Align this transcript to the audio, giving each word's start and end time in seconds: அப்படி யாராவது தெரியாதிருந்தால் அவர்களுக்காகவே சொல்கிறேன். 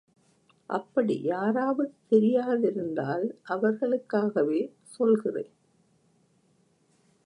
அப்படி 0.69 1.21
யாராவது 1.21 1.93
தெரியாதிருந்தால் 2.11 3.25
அவர்களுக்காகவே 3.49 4.61
சொல்கிறேன். 4.83 5.51